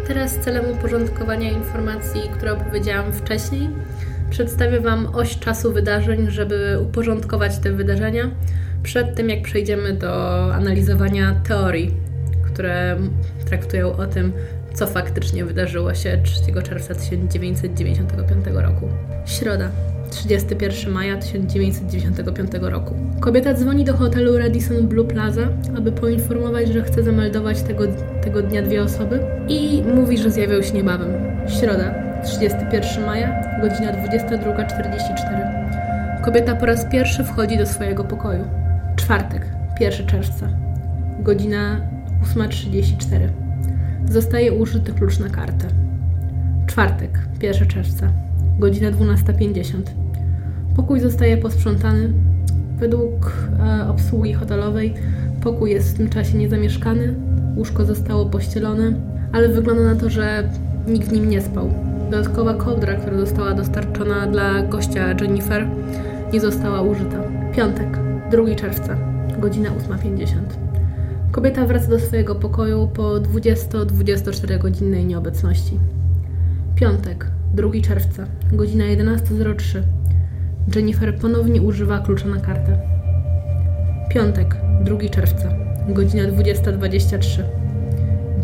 [0.07, 3.69] Teraz celem uporządkowania informacji, które opowiedziałam wcześniej,
[4.29, 8.31] przedstawię Wam oś czasu wydarzeń, żeby uporządkować te wydarzenia
[8.83, 11.93] przed tym, jak przejdziemy do analizowania teorii,
[12.45, 12.97] które
[13.45, 14.33] traktują o tym,
[14.73, 18.89] co faktycznie wydarzyło się 3 czerwca 1995 roku.
[19.25, 19.69] Środa,
[20.09, 22.93] 31 maja 1995 roku.
[23.19, 27.83] Kobieta dzwoni do hotelu Radisson Blue Plaza, aby poinformować, że chce zameldować tego,
[28.21, 31.09] tego dnia dwie osoby i mówi, że zjawią się niebawem.
[31.59, 31.93] Środa,
[32.23, 36.23] 31 maja, godzina 22.44.
[36.25, 38.43] Kobieta po raz pierwszy wchodzi do swojego pokoju.
[38.95, 39.45] Czwartek,
[39.79, 40.49] 1 czerwca,
[41.19, 41.81] godzina
[42.35, 43.29] 8.34.
[44.09, 45.67] Zostaje użyty klucz na kartę.
[46.67, 48.09] Czwartek, 1 czerwca,
[48.59, 49.81] godzina 12.50.
[50.75, 52.13] Pokój zostaje posprzątany.
[52.79, 54.93] Według e, obsługi hotelowej
[55.41, 57.13] pokój jest w tym czasie niezamieszkany,
[57.55, 58.93] łóżko zostało pościelone,
[59.31, 60.49] ale wygląda na to, że
[60.87, 61.73] nikt w nim nie spał.
[62.11, 65.67] Dodatkowa kołdra, która została dostarczona dla gościa Jennifer,
[66.33, 67.23] nie została użyta.
[67.55, 67.99] Piątek,
[68.31, 68.97] 2 czerwca,
[69.39, 70.27] godzina 8.50.
[71.31, 75.79] Kobieta wraca do swojego pokoju po 20-24 godzinnej nieobecności.
[76.75, 79.81] Piątek, 2 czerwca, godzina 11.03.
[80.75, 82.77] Jennifer ponownie używa klucza na kartę.
[84.09, 85.53] Piątek, 2 czerwca,
[85.89, 87.43] godzina 20.23.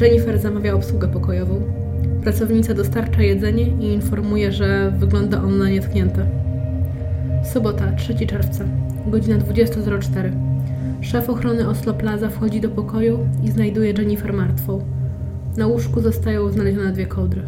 [0.01, 1.61] Jennifer zamawia obsługę pokojową.
[2.23, 6.25] Pracownica dostarcza jedzenie i informuje, że wygląda on na nietknięte.
[7.43, 8.63] Sobota, 3 czerwca,
[9.07, 10.31] godzina 20.04.
[11.01, 14.81] Szef ochrony Oslo Plaza wchodzi do pokoju i znajduje Jennifer martwą.
[15.57, 17.41] Na łóżku zostają znalezione dwie kołdry.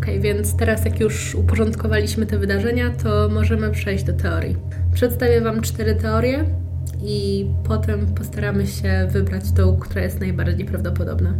[0.00, 4.56] Ok, więc teraz jak już uporządkowaliśmy te wydarzenia, to możemy przejść do teorii.
[4.94, 6.44] Przedstawię Wam cztery teorie
[7.04, 11.34] i potem postaramy się wybrać tą, która jest najbardziej prawdopodobna.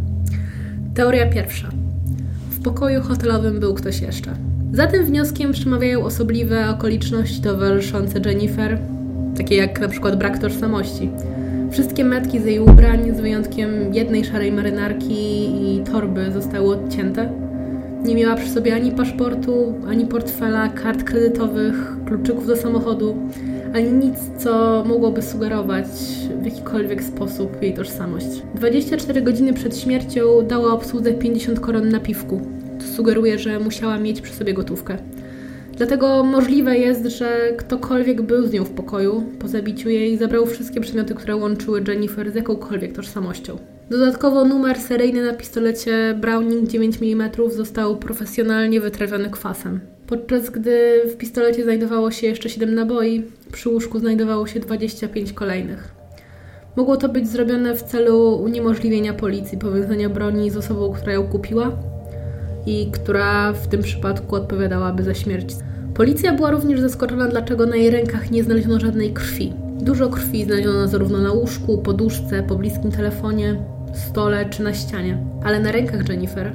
[0.95, 1.69] Teoria pierwsza.
[2.49, 4.35] W pokoju hotelowym był ktoś jeszcze.
[4.73, 8.79] Za tym wnioskiem przemawiają osobliwe okoliczności towarzyszące Jennifer,
[9.37, 11.09] takie jak na przykład brak tożsamości.
[11.71, 17.50] Wszystkie metki z jej ubrań, z wyjątkiem jednej szarej marynarki i torby, zostały odcięte
[18.03, 23.15] nie miała przy sobie ani paszportu, ani portfela, kart kredytowych, kluczyków do samochodu,
[23.73, 25.85] ani nic, co mogłoby sugerować
[26.41, 28.27] w jakikolwiek sposób jej tożsamość.
[28.55, 32.41] 24 godziny przed śmiercią dała obsłudze 50 koron na piwku.
[32.79, 34.97] To sugeruje, że musiała mieć przy sobie gotówkę.
[35.77, 40.81] Dlatego możliwe jest, że ktokolwiek był z nią w pokoju po zabiciu jej zabrał wszystkie
[40.81, 43.57] przedmioty, które łączyły Jennifer z jakąkolwiek tożsamością.
[43.91, 49.79] Dodatkowo numer seryjny na pistolecie Browning 9 mm został profesjonalnie wytrawiony kwasem.
[50.07, 55.95] Podczas gdy w pistolecie znajdowało się jeszcze 7 naboi, przy łóżku znajdowało się 25 kolejnych.
[56.75, 61.71] Mogło to być zrobione w celu uniemożliwienia policji powiązania broni z osobą, która ją kupiła
[62.65, 65.55] i która w tym przypadku odpowiadałaby za śmierć.
[65.93, 69.53] Policja była również zaskoczona, dlaczego na jej rękach nie znaleziono żadnej krwi.
[69.81, 75.17] Dużo krwi znaleziono zarówno na łóżku, poduszce, pobliskim telefonie, stole czy na ścianie.
[75.43, 76.53] Ale na rękach Jennifer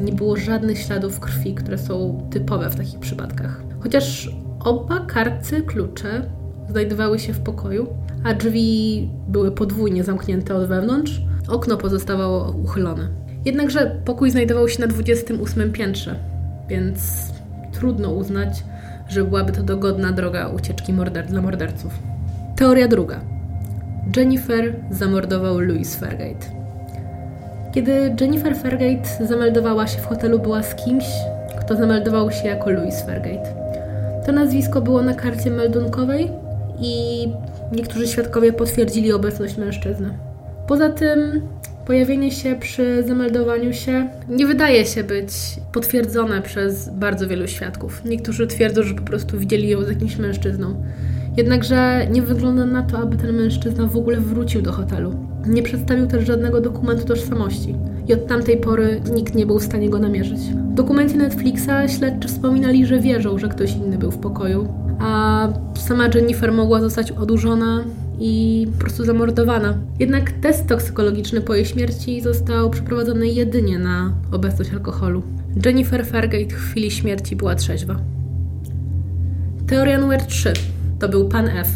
[0.00, 3.62] nie było żadnych śladów krwi, które są typowe w takich przypadkach.
[3.80, 4.30] Chociaż
[4.64, 6.30] oba kartce klucze
[6.68, 7.86] znajdowały się w pokoju,
[8.24, 13.08] a drzwi były podwójnie zamknięte od wewnątrz, okno pozostawało uchylone.
[13.44, 16.14] Jednakże pokój znajdował się na 28 piętrze,
[16.68, 17.00] więc
[17.72, 18.64] trudno uznać,
[19.08, 21.98] że byłaby to dogodna droga ucieczki morder dla morderców.
[22.56, 23.20] Teoria druga.
[24.16, 26.61] Jennifer zamordował Louis Fergate.
[27.72, 31.04] Kiedy Jennifer Fairgate zameldowała się w hotelu, była z kimś,
[31.60, 33.54] kto zameldował się jako Louis Fairgate.
[34.26, 36.30] To nazwisko było na karcie meldunkowej
[36.80, 37.28] i
[37.72, 40.18] niektórzy świadkowie potwierdzili obecność mężczyzny.
[40.66, 41.42] Poza tym
[41.86, 45.32] pojawienie się przy zameldowaniu się nie wydaje się być
[45.72, 48.04] potwierdzone przez bardzo wielu świadków.
[48.04, 50.74] Niektórzy twierdzą, że po prostu widzieli ją z jakimś mężczyzną.
[51.36, 55.14] Jednakże nie wygląda na to, aby ten mężczyzna w ogóle wrócił do hotelu.
[55.46, 57.74] Nie przedstawił też żadnego dokumentu tożsamości
[58.08, 60.38] i od tamtej pory nikt nie był w stanie go namierzyć.
[60.40, 64.68] W dokumencie Netflixa śledczy wspominali, że wierzą, że ktoś inny był w pokoju,
[65.00, 67.84] a sama Jennifer mogła zostać odurzona
[68.20, 69.74] i po prostu zamordowana.
[69.98, 75.22] Jednak test toksykologiczny po jej śmierci został przeprowadzony jedynie na obecność alkoholu.
[75.66, 77.96] Jennifer Fargate w chwili śmierci była trzeźwa.
[79.66, 80.52] Teoria numer 3
[81.02, 81.68] to był pan F.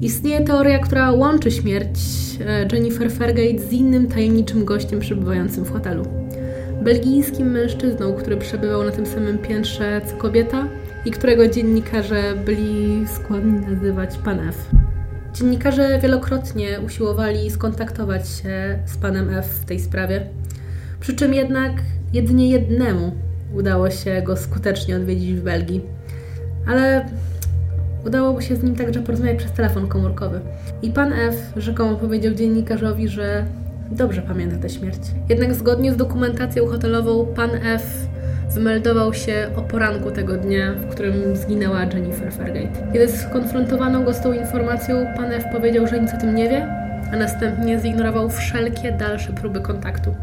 [0.00, 1.98] Istnieje teoria, która łączy śmierć
[2.46, 6.04] e, Jennifer Fargate z innym tajemniczym gościem przebywającym w hotelu.
[6.82, 10.66] Belgijskim mężczyzną, który przebywał na tym samym piętrze co kobieta
[11.04, 14.70] i którego dziennikarze byli skłonni nazywać pan F.
[15.34, 20.26] Dziennikarze wielokrotnie usiłowali skontaktować się z panem F w tej sprawie,
[21.00, 21.72] przy czym jednak
[22.12, 23.12] jedynie jednemu
[23.54, 25.80] udało się go skutecznie odwiedzić w Belgii.
[26.66, 27.06] Ale
[28.06, 30.40] udało się z nim także porozmawiać przez telefon komórkowy.
[30.82, 33.44] I pan F rzekomo powiedział dziennikarzowi, że
[33.90, 35.00] dobrze pamięta tę śmierć.
[35.28, 38.06] Jednak zgodnie z dokumentacją hotelową pan F
[38.54, 42.92] wymeldował się o poranku tego dnia, w którym zginęła Jennifer Fairgate.
[42.92, 46.66] Kiedy skonfrontowano go z tą informacją, pan F powiedział, że nic o tym nie wie,
[47.12, 50.14] a następnie zignorował wszelkie dalsze próby kontaktu.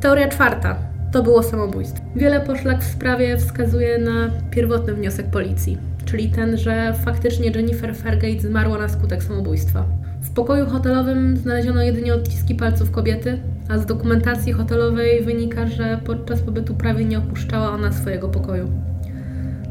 [0.00, 0.76] Teoria czwarta.
[1.12, 2.04] To było samobójstwo.
[2.16, 5.78] Wiele poszlak w sprawie wskazuje na pierwotny wniosek policji,
[6.10, 9.84] czyli ten, że faktycznie Jennifer Fairgate zmarła na skutek samobójstwa.
[10.20, 13.38] W pokoju hotelowym znaleziono jedynie odciski palców kobiety,
[13.68, 18.70] a z dokumentacji hotelowej wynika, że podczas pobytu prawie nie opuszczała ona swojego pokoju.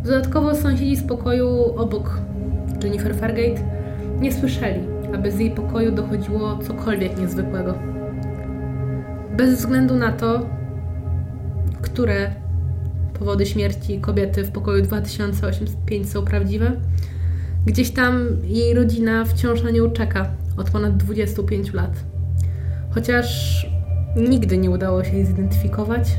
[0.03, 2.19] Dodatkowo sąsiedzi z pokoju obok
[2.83, 3.61] Jennifer Fargate
[4.19, 4.79] nie słyszeli,
[5.15, 7.73] aby z jej pokoju dochodziło cokolwiek niezwykłego.
[9.37, 10.45] Bez względu na to,
[11.81, 12.31] które
[13.19, 16.71] powody śmierci kobiety w pokoju 2085 są prawdziwe,
[17.65, 21.91] gdzieś tam jej rodzina wciąż na nią czeka od ponad 25 lat.
[22.89, 23.67] Chociaż
[24.15, 26.09] nigdy nie udało się jej zidentyfikować.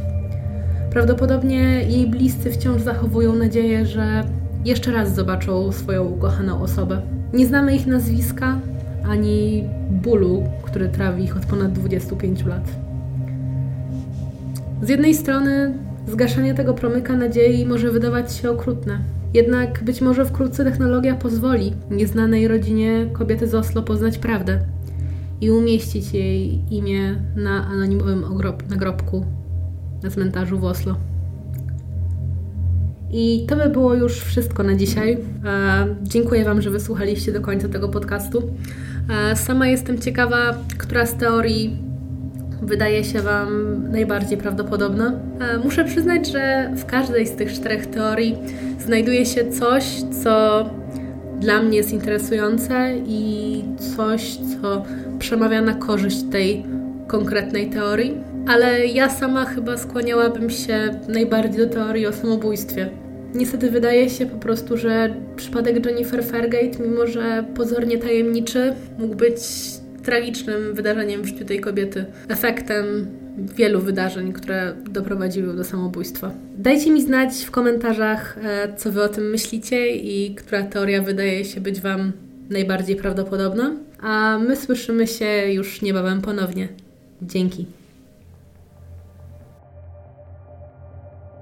[0.91, 4.25] Prawdopodobnie jej bliscy wciąż zachowują nadzieję, że
[4.65, 7.03] jeszcze raz zobaczą swoją ukochaną osobę.
[7.33, 8.61] Nie znamy ich nazwiska
[9.09, 12.69] ani bólu, który trawi ich od ponad 25 lat.
[14.83, 15.75] Z jednej strony
[16.07, 18.99] zgaszanie tego promyka nadziei może wydawać się okrutne.
[19.35, 24.61] Jednak być może wkrótce technologia pozwoli nieznanej rodzinie kobiety z Oslo poznać prawdę
[25.41, 28.25] i umieścić jej imię na anonimowym
[28.71, 29.25] nagrobku
[30.03, 30.97] na cmentarzu w Oslo.
[33.11, 35.19] I to by było już wszystko na dzisiaj.
[35.45, 38.43] E, dziękuję Wam, że wysłuchaliście do końca tego podcastu.
[39.11, 41.88] E, sama jestem ciekawa, która z teorii
[42.63, 45.13] wydaje się Wam najbardziej prawdopodobna.
[45.41, 48.39] E, muszę przyznać, że w każdej z tych czterech teorii
[48.79, 49.85] znajduje się coś,
[50.23, 50.65] co
[51.41, 53.63] dla mnie jest interesujące i
[53.97, 54.83] coś, co
[55.19, 56.65] przemawia na korzyść tej
[57.07, 62.91] konkretnej teorii, ale ja sama chyba skłaniałabym się najbardziej do teorii o samobójstwie.
[63.35, 69.41] Niestety wydaje się po prostu, że przypadek Jennifer Fairgate, mimo że pozornie tajemniczy, mógł być
[70.09, 72.85] tragicznym wydarzeniem w życiu tej kobiety, efektem
[73.57, 76.31] wielu wydarzeń, które doprowadziły do samobójstwa.
[76.59, 81.45] Dajcie mi znać w komentarzach, e, co Wy o tym myślicie i która teoria wydaje
[81.45, 82.13] się być Wam
[82.51, 83.77] najbardziej prawdopodobna.
[84.01, 86.69] A my słyszymy się już niebawem ponownie.
[87.23, 87.78] Dzięki.